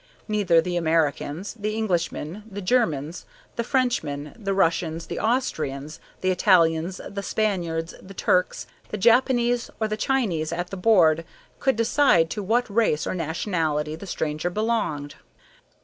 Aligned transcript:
Neither 0.27 0.61
the 0.61 0.77
Americans, 0.77 1.53
the 1.53 1.77
Englishmen, 1.77 2.41
the 2.49 2.59
Germans, 2.59 3.23
the 3.55 3.63
Frenchmen, 3.63 4.33
the 4.35 4.51
Russians, 4.55 5.05
the 5.05 5.19
Austrians, 5.19 5.99
the 6.21 6.31
Italians, 6.31 6.99
the 7.07 7.21
Spaniards, 7.21 7.93
the 8.01 8.15
Turks, 8.15 8.65
the 8.89 8.97
Japanese, 8.97 9.69
or 9.79 9.87
the 9.87 9.95
Chinese 9.97 10.51
at 10.51 10.71
the 10.71 10.75
board 10.75 11.23
could 11.59 11.75
decide 11.75 12.31
to 12.31 12.41
what 12.41 12.67
race 12.67 13.05
or 13.05 13.13
nationality 13.13 13.95
the 13.95 14.07
stranger 14.07 14.49
belonged. 14.49 15.13